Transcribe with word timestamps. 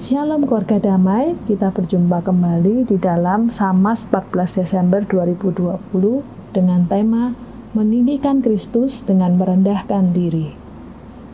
Shalom 0.00 0.48
keluarga 0.48 0.80
damai, 0.80 1.36
kita 1.44 1.76
berjumpa 1.76 2.24
kembali 2.24 2.88
di 2.88 2.96
dalam 2.96 3.52
Samas 3.52 4.08
14 4.08 4.64
Desember 4.64 5.04
2020 5.04 5.76
dengan 6.56 6.88
tema 6.88 7.36
Meninggikan 7.76 8.40
Kristus 8.40 9.04
dengan 9.04 9.36
merendahkan 9.36 10.16
diri. 10.16 10.56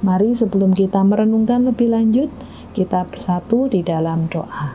Mari 0.03 0.35
sebelum 0.35 0.75
kita 0.75 0.99
merenungkan 1.07 1.63
lebih 1.63 1.95
lanjut, 1.95 2.27
kita 2.75 3.07
bersatu 3.07 3.71
di 3.71 3.87
dalam 3.87 4.27
doa. 4.27 4.75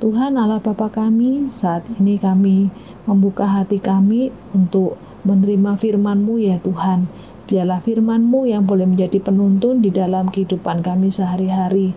Tuhan 0.00 0.40
Allah 0.40 0.64
Bapa 0.64 0.88
kami, 0.88 1.52
saat 1.52 1.84
ini 2.00 2.16
kami 2.16 2.72
membuka 3.04 3.52
hati 3.52 3.84
kami 3.84 4.32
untuk 4.56 4.96
menerima 5.28 5.76
firman-Mu 5.76 6.40
ya 6.40 6.56
Tuhan. 6.56 7.04
Biarlah 7.52 7.84
firman-Mu 7.84 8.48
yang 8.48 8.64
boleh 8.64 8.88
menjadi 8.88 9.20
penuntun 9.20 9.84
di 9.84 9.92
dalam 9.92 10.32
kehidupan 10.32 10.80
kami 10.80 11.12
sehari-hari 11.12 11.92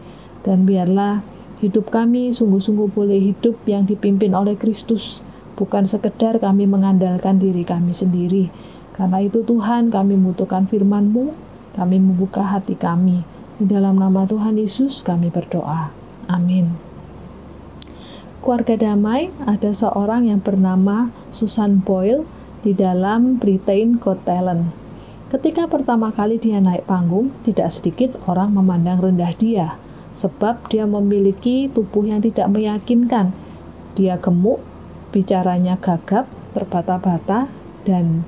dan 0.46 0.70
biarlah 0.70 1.26
hidup 1.66 1.90
kami 1.90 2.30
sungguh-sungguh 2.30 2.94
boleh 2.94 3.18
hidup 3.34 3.58
yang 3.66 3.90
dipimpin 3.90 4.38
oleh 4.38 4.54
Kristus, 4.54 5.26
bukan 5.58 5.90
sekedar 5.90 6.38
kami 6.38 6.70
mengandalkan 6.70 7.42
diri 7.42 7.66
kami 7.66 7.92
sendiri. 7.92 8.54
Karena 8.94 9.26
itu 9.26 9.42
Tuhan 9.42 9.90
kami 9.90 10.16
membutuhkan 10.16 10.70
firman-Mu, 10.70 11.34
kami 11.74 11.98
membuka 12.00 12.46
hati 12.46 12.78
kami. 12.78 13.26
Di 13.58 13.66
dalam 13.66 13.98
nama 13.98 14.24
Tuhan 14.24 14.62
Yesus 14.62 15.02
kami 15.02 15.34
berdoa. 15.34 15.90
Amin. 16.30 16.78
Keluarga 18.46 18.78
damai, 18.78 19.34
ada 19.50 19.74
seorang 19.74 20.30
yang 20.30 20.38
bernama 20.38 21.10
Susan 21.34 21.82
Boyle 21.82 22.30
di 22.62 22.78
dalam 22.78 23.42
Britain 23.42 23.98
Got 23.98 24.22
Talent. 24.22 24.70
Ketika 25.34 25.66
pertama 25.66 26.14
kali 26.14 26.38
dia 26.38 26.62
naik 26.62 26.86
panggung, 26.86 27.34
tidak 27.42 27.74
sedikit 27.74 28.14
orang 28.30 28.54
memandang 28.54 29.02
rendah 29.02 29.34
dia 29.34 29.82
sebab 30.16 30.72
dia 30.72 30.88
memiliki 30.88 31.68
tubuh 31.68 32.08
yang 32.08 32.24
tidak 32.24 32.48
meyakinkan. 32.50 33.36
Dia 34.00 34.16
gemuk, 34.18 34.64
bicaranya 35.12 35.76
gagap, 35.76 36.26
terbata-bata, 36.56 37.52
dan 37.84 38.24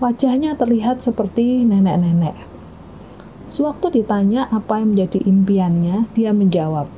wajahnya 0.00 0.56
terlihat 0.56 1.04
seperti 1.04 1.62
nenek-nenek. 1.68 2.34
Sewaktu 3.52 4.00
ditanya 4.00 4.48
apa 4.48 4.80
yang 4.80 4.96
menjadi 4.96 5.20
impiannya, 5.26 6.08
dia 6.16 6.32
menjawab, 6.32 6.88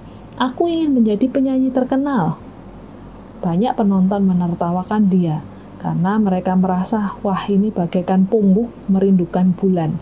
Aku 0.40 0.64
ingin 0.64 0.96
menjadi 0.96 1.28
penyanyi 1.28 1.68
terkenal. 1.68 2.40
Banyak 3.44 3.76
penonton 3.76 4.24
menertawakan 4.24 5.12
dia, 5.12 5.44
karena 5.82 6.16
mereka 6.16 6.56
merasa, 6.56 7.18
wah 7.20 7.42
ini 7.50 7.68
bagaikan 7.68 8.24
punggung 8.24 8.72
merindukan 8.88 9.52
bulan. 9.52 9.98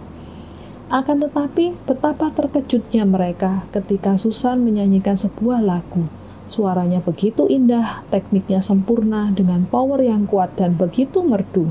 Akan 0.91 1.23
tetapi, 1.23 1.79
betapa 1.87 2.35
terkejutnya 2.35 3.07
mereka 3.07 3.63
ketika 3.71 4.19
Susan 4.19 4.67
menyanyikan 4.67 5.15
sebuah 5.15 5.63
lagu. 5.63 6.11
Suaranya 6.51 6.99
begitu 6.99 7.47
indah, 7.47 8.03
tekniknya 8.11 8.59
sempurna, 8.59 9.31
dengan 9.31 9.71
power 9.71 10.03
yang 10.03 10.27
kuat 10.27 10.59
dan 10.59 10.75
begitu 10.75 11.23
merdu. 11.23 11.71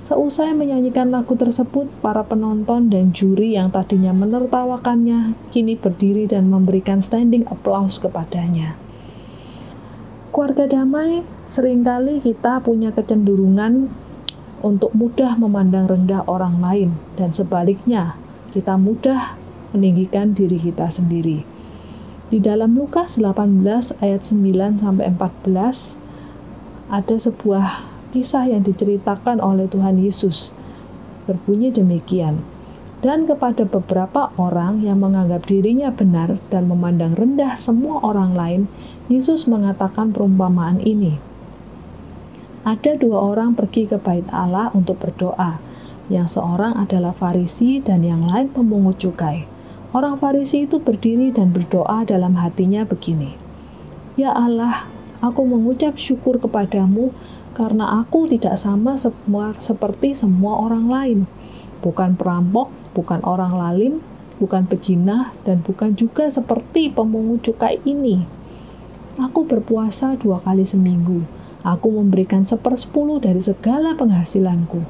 Seusai 0.00 0.56
menyanyikan 0.56 1.12
lagu 1.12 1.36
tersebut, 1.36 1.84
para 2.00 2.24
penonton 2.24 2.88
dan 2.88 3.12
juri 3.12 3.60
yang 3.60 3.68
tadinya 3.68 4.16
menertawakannya 4.16 5.36
kini 5.52 5.76
berdiri 5.76 6.24
dan 6.24 6.48
memberikan 6.48 7.04
standing 7.04 7.44
applause 7.52 8.00
kepadanya. 8.00 8.80
Keluarga 10.32 10.64
damai, 10.64 11.28
sering 11.44 11.84
kali 11.84 12.24
kita 12.24 12.64
punya 12.64 12.88
kecenderungan 12.88 13.92
untuk 14.60 14.90
mudah 14.94 15.38
memandang 15.38 15.86
rendah 15.86 16.26
orang 16.26 16.58
lain 16.58 16.90
dan 17.14 17.30
sebaliknya 17.30 18.18
kita 18.50 18.74
mudah 18.74 19.38
meninggikan 19.70 20.32
diri 20.32 20.58
kita 20.58 20.88
sendiri. 20.88 21.44
Di 22.28 22.40
dalam 22.40 22.76
Lukas 22.76 23.16
18 23.16 24.04
ayat 24.04 24.20
9 24.20 24.84
sampai 24.84 25.08
14 25.16 25.96
ada 26.92 27.16
sebuah 27.16 27.66
kisah 28.12 28.48
yang 28.48 28.64
diceritakan 28.64 29.40
oleh 29.40 29.68
Tuhan 29.68 30.00
Yesus. 30.00 30.52
Berbunyi 31.28 31.72
demikian. 31.72 32.40
Dan 32.98 33.30
kepada 33.30 33.62
beberapa 33.62 34.34
orang 34.34 34.82
yang 34.82 34.98
menganggap 34.98 35.46
dirinya 35.46 35.94
benar 35.94 36.42
dan 36.50 36.66
memandang 36.66 37.14
rendah 37.14 37.54
semua 37.54 38.02
orang 38.02 38.34
lain, 38.34 38.62
Yesus 39.06 39.46
mengatakan 39.46 40.10
perumpamaan 40.10 40.82
ini 40.82 41.28
ada 42.66 42.98
dua 42.98 43.22
orang 43.34 43.54
pergi 43.54 43.86
ke 43.86 44.02
bait 44.02 44.26
Allah 44.34 44.74
untuk 44.74 44.98
berdoa. 44.98 45.62
Yang 46.10 46.40
seorang 46.40 46.74
adalah 46.74 47.14
Farisi 47.14 47.78
dan 47.78 48.02
yang 48.02 48.26
lain 48.26 48.50
pemungut 48.50 48.98
cukai. 48.98 49.46
Orang 49.94 50.18
Farisi 50.18 50.66
itu 50.66 50.82
berdiri 50.82 51.30
dan 51.30 51.54
berdoa 51.54 52.02
dalam 52.02 52.34
hatinya 52.34 52.82
begini. 52.82 53.38
Ya 54.18 54.34
Allah, 54.34 54.90
aku 55.22 55.46
mengucap 55.46 56.00
syukur 56.00 56.42
kepadamu 56.42 57.14
karena 57.54 58.02
aku 58.02 58.26
tidak 58.26 58.58
sama 58.58 58.98
semua 58.98 59.54
seperti 59.62 60.18
semua 60.18 60.58
orang 60.58 60.90
lain. 60.90 61.18
Bukan 61.78 62.18
perampok, 62.18 62.74
bukan 62.90 63.22
orang 63.22 63.54
lalim, 63.54 63.94
bukan 64.42 64.66
pejinah, 64.66 65.30
dan 65.46 65.62
bukan 65.62 65.94
juga 65.94 66.26
seperti 66.26 66.90
pemungut 66.90 67.46
cukai 67.46 67.78
ini. 67.86 68.26
Aku 69.18 69.46
berpuasa 69.46 70.18
dua 70.18 70.42
kali 70.42 70.66
seminggu 70.66 71.37
Aku 71.66 71.90
memberikan 71.90 72.46
sepersepuluh 72.46 73.18
dari 73.18 73.42
segala 73.42 73.98
penghasilanku. 73.98 74.86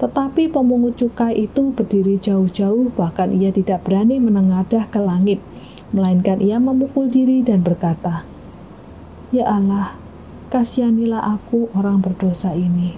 Tetapi 0.00 0.48
pemungut 0.48 0.96
cukai 0.96 1.44
itu 1.44 1.76
berdiri 1.76 2.16
jauh-jauh, 2.16 2.88
bahkan 2.96 3.28
ia 3.36 3.52
tidak 3.52 3.84
berani 3.84 4.16
menengadah 4.16 4.88
ke 4.88 4.96
langit, 4.96 5.44
melainkan 5.92 6.40
ia 6.40 6.56
memukul 6.56 7.12
diri 7.12 7.44
dan 7.44 7.60
berkata, 7.60 8.24
Ya 9.28 9.44
Allah, 9.44 9.92
kasihanilah 10.48 11.20
aku 11.36 11.68
orang 11.76 12.00
berdosa 12.00 12.56
ini. 12.56 12.96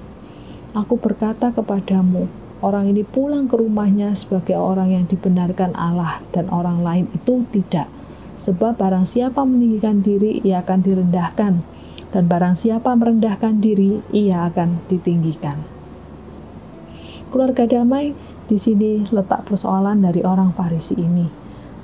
Aku 0.71 0.95
berkata 0.95 1.51
kepadamu, 1.51 2.31
orang 2.63 2.87
ini 2.95 3.03
pulang 3.03 3.51
ke 3.51 3.59
rumahnya 3.59 4.15
sebagai 4.15 4.55
orang 4.55 4.95
yang 4.95 5.05
dibenarkan 5.11 5.75
Allah 5.75 6.23
dan 6.31 6.47
orang 6.55 6.87
lain 6.87 7.11
itu 7.11 7.43
tidak. 7.51 7.91
Sebab 8.39 8.79
barang 8.79 9.11
siapa 9.11 9.43
meninggikan 9.43 10.07
diri, 10.07 10.39
ia 10.47 10.63
akan 10.63 10.79
direndahkan 10.87 11.82
dan 12.13 12.29
barang 12.29 12.55
siapa 12.55 12.93
merendahkan 12.93 13.59
diri, 13.59 14.05
ia 14.13 14.47
akan 14.53 14.85
ditinggikan. 14.87 15.65
Keluarga 17.33 17.65
damai, 17.65 18.13
di 18.45 18.61
sini 18.61 19.09
letak 19.09 19.49
persoalan 19.49 20.05
dari 20.05 20.21
orang 20.21 20.53
Farisi 20.53 20.93
ini. 21.01 21.25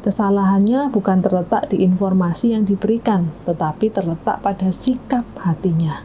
Kesalahannya 0.04 0.92
bukan 0.92 1.24
terletak 1.24 1.72
di 1.72 1.80
informasi 1.80 2.52
yang 2.52 2.68
diberikan, 2.68 3.32
tetapi 3.48 3.88
terletak 3.88 4.44
pada 4.44 4.68
sikap 4.68 5.24
hatinya. 5.40 6.04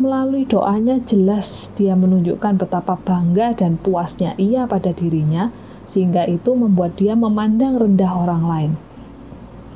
Melalui 0.00 0.48
doanya 0.48 0.96
jelas 1.04 1.68
dia 1.76 1.92
menunjukkan 1.92 2.56
betapa 2.56 2.96
bangga 2.96 3.52
dan 3.52 3.76
puasnya 3.76 4.32
ia 4.40 4.64
pada 4.64 4.96
dirinya, 4.96 5.52
sehingga 5.84 6.24
itu 6.24 6.56
membuat 6.56 6.96
dia 6.96 7.12
memandang 7.12 7.76
rendah 7.76 8.12
orang 8.16 8.42
lain. 8.48 8.72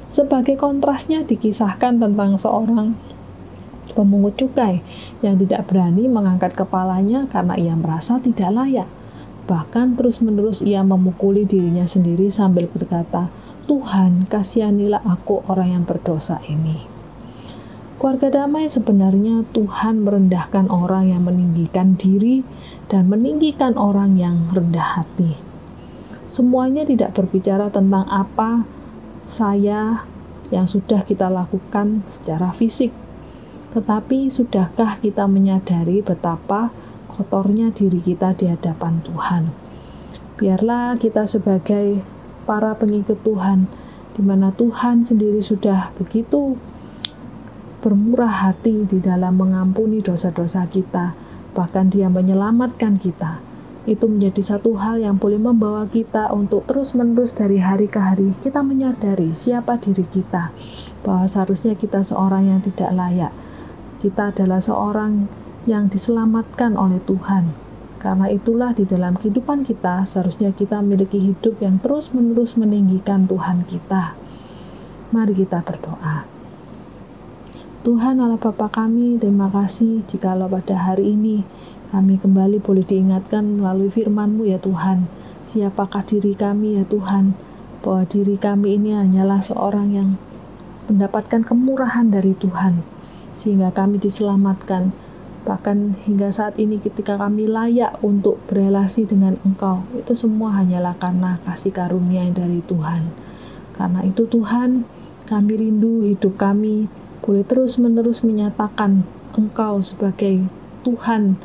Sebagai 0.08 0.56
kontrasnya 0.56 1.28
dikisahkan 1.28 2.00
tentang 2.00 2.40
seorang 2.40 2.96
pemungut 3.92 4.40
cukai 4.40 4.80
yang 5.20 5.36
tidak 5.36 5.68
berani 5.68 6.08
mengangkat 6.08 6.56
kepalanya 6.56 7.28
karena 7.28 7.60
ia 7.60 7.76
merasa 7.76 8.16
tidak 8.16 8.48
layak. 8.48 8.88
Bahkan 9.44 10.00
terus-menerus 10.00 10.64
ia 10.64 10.80
memukuli 10.80 11.44
dirinya 11.44 11.84
sendiri 11.84 12.32
sambil 12.32 12.64
berkata, 12.64 13.28
Tuhan, 13.68 14.24
kasihanilah 14.24 15.04
aku 15.04 15.44
orang 15.44 15.76
yang 15.76 15.84
berdosa 15.84 16.40
ini. 16.48 16.88
Keluarga 18.00 18.44
damai 18.44 18.68
sebenarnya 18.68 19.48
Tuhan 19.56 20.04
merendahkan 20.04 20.68
orang 20.68 21.08
yang 21.08 21.24
meninggikan 21.24 21.96
diri 21.96 22.44
dan 22.92 23.08
meninggikan 23.08 23.80
orang 23.80 24.20
yang 24.20 24.52
rendah 24.52 25.00
hati. 25.00 25.40
Semuanya 26.28 26.84
tidak 26.84 27.16
berbicara 27.16 27.72
tentang 27.72 28.04
apa 28.12 28.68
saya 29.24 30.04
yang 30.52 30.68
sudah 30.68 31.06
kita 31.08 31.32
lakukan 31.32 32.04
secara 32.04 32.52
fisik, 32.52 32.92
tetapi 33.74 34.30
sudahkah 34.30 35.02
kita 35.02 35.26
menyadari 35.26 35.98
betapa 35.98 36.70
kotornya 37.10 37.74
diri 37.74 37.98
kita 37.98 38.30
di 38.38 38.46
hadapan 38.46 39.02
Tuhan? 39.02 39.50
Biarlah 40.38 40.94
kita 40.98 41.26
sebagai 41.26 42.02
para 42.46 42.78
pengikut 42.78 43.18
Tuhan, 43.26 43.66
di 44.14 44.22
mana 44.22 44.54
Tuhan 44.54 45.02
sendiri 45.02 45.42
sudah 45.42 45.90
begitu 45.98 46.54
bermurah 47.82 48.48
hati 48.48 48.86
di 48.86 49.02
dalam 49.02 49.36
mengampuni 49.36 50.00
dosa-dosa 50.00 50.64
kita, 50.70 51.12
bahkan 51.52 51.90
Dia 51.90 52.06
menyelamatkan 52.08 52.96
kita. 52.96 53.42
Itu 53.84 54.08
menjadi 54.08 54.40
satu 54.40 54.80
hal 54.80 55.04
yang 55.04 55.20
boleh 55.20 55.36
membawa 55.36 55.84
kita 55.84 56.32
untuk 56.32 56.64
terus-menerus 56.64 57.36
dari 57.36 57.60
hari 57.60 57.84
ke 57.84 58.00
hari 58.00 58.32
kita 58.40 58.64
menyadari 58.64 59.36
siapa 59.36 59.76
diri 59.76 60.08
kita, 60.08 60.48
bahwa 61.04 61.28
seharusnya 61.28 61.76
kita 61.76 62.00
seorang 62.00 62.48
yang 62.48 62.64
tidak 62.64 62.96
layak, 62.96 63.32
kita 64.04 64.36
adalah 64.36 64.60
seorang 64.60 65.32
yang 65.64 65.88
diselamatkan 65.88 66.76
oleh 66.76 67.00
Tuhan. 67.08 67.56
Karena 67.96 68.28
itulah 68.28 68.76
di 68.76 68.84
dalam 68.84 69.16
kehidupan 69.16 69.64
kita 69.64 70.04
seharusnya 70.04 70.52
kita 70.52 70.84
memiliki 70.84 71.16
hidup 71.16 71.56
yang 71.64 71.80
terus-menerus 71.80 72.60
meninggikan 72.60 73.24
Tuhan 73.24 73.64
kita. 73.64 74.12
Mari 75.08 75.32
kita 75.32 75.64
berdoa. 75.64 76.28
Tuhan 77.80 78.20
Allah 78.20 78.36
Bapa 78.36 78.68
kami, 78.68 79.16
terima 79.16 79.48
kasih 79.48 80.04
jikalau 80.04 80.52
pada 80.52 80.76
hari 80.76 81.16
ini 81.16 81.48
kami 81.94 82.18
kembali 82.20 82.58
boleh 82.58 82.84
diingatkan 82.84 83.60
melalui 83.60 83.86
firman-Mu 83.86 84.50
ya 84.50 84.60
Tuhan. 84.60 85.08
Siapakah 85.48 86.04
diri 86.04 86.36
kami 86.36 86.76
ya 86.76 86.84
Tuhan? 86.84 87.38
Bahwa 87.80 88.04
diri 88.04 88.36
kami 88.36 88.76
ini 88.76 88.98
hanyalah 88.98 89.38
seorang 89.38 89.94
yang 89.94 90.08
mendapatkan 90.90 91.46
kemurahan 91.46 92.10
dari 92.12 92.34
Tuhan. 92.36 92.93
Sehingga 93.34 93.74
kami 93.74 93.98
diselamatkan. 93.98 94.94
Bahkan 95.44 96.08
hingga 96.08 96.32
saat 96.32 96.56
ini 96.56 96.80
ketika 96.80 97.20
kami 97.20 97.44
layak 97.44 98.00
untuk 98.00 98.40
berelasi 98.48 99.04
dengan 99.04 99.36
Engkau, 99.44 99.84
itu 99.92 100.16
semua 100.16 100.56
hanyalah 100.56 100.96
karena 100.96 101.36
kasih 101.44 101.68
karunia 101.68 102.24
yang 102.24 102.32
dari 102.32 102.64
Tuhan. 102.64 103.12
Karena 103.76 104.00
itu 104.08 104.24
Tuhan, 104.24 104.88
kami 105.28 105.52
rindu 105.60 106.00
hidup 106.06 106.40
kami 106.40 106.88
boleh 107.24 107.40
terus-menerus 107.44 108.20
menyatakan 108.20 109.08
Engkau 109.32 109.80
sebagai 109.80 110.44
Tuhan, 110.84 111.40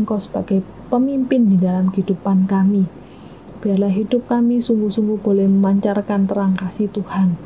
Engkau 0.00 0.16
sebagai 0.16 0.64
pemimpin 0.88 1.52
di 1.52 1.60
dalam 1.60 1.92
kehidupan 1.92 2.48
kami. 2.48 2.88
Biarlah 3.60 3.92
hidup 3.92 4.24
kami 4.24 4.64
sungguh-sungguh 4.64 5.20
boleh 5.20 5.44
memancarkan 5.44 6.24
terang 6.24 6.56
kasih 6.56 6.88
Tuhan, 6.88 7.36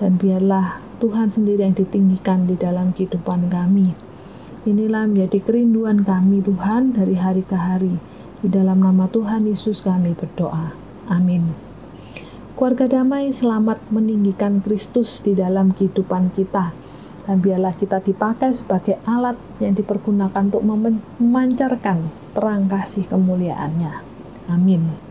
dan 0.00 0.16
biarlah 0.16 0.80
Tuhan 0.98 1.28
sendiri 1.28 1.60
yang 1.62 1.76
ditinggikan 1.76 2.48
di 2.48 2.56
dalam 2.56 2.96
kehidupan 2.96 3.52
kami. 3.52 3.92
Inilah 4.64 5.04
menjadi 5.08 5.40
kerinduan 5.44 6.04
kami 6.04 6.40
Tuhan 6.40 6.96
dari 6.96 7.16
hari 7.20 7.44
ke 7.44 7.56
hari. 7.56 8.00
Di 8.40 8.48
dalam 8.48 8.80
nama 8.80 9.04
Tuhan 9.08 9.44
Yesus 9.44 9.84
kami 9.84 10.16
berdoa. 10.16 10.72
Amin. 11.08 11.52
Keluarga 12.56 13.00
damai 13.00 13.32
selamat 13.32 13.92
meninggikan 13.92 14.64
Kristus 14.64 15.20
di 15.20 15.36
dalam 15.36 15.72
kehidupan 15.76 16.32
kita. 16.32 16.72
Dan 17.24 17.44
biarlah 17.44 17.76
kita 17.76 18.00
dipakai 18.00 18.52
sebagai 18.56 19.00
alat 19.04 19.36
yang 19.60 19.76
dipergunakan 19.76 20.48
untuk 20.48 20.64
memancarkan 20.64 22.08
terang 22.32 22.68
kasih 22.68 23.04
kemuliaannya. 23.08 23.92
Amin. 24.48 25.09